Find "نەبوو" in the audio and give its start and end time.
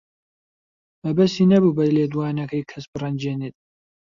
1.51-1.75